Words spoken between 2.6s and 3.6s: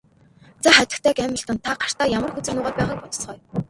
байгааг бодоцгооё.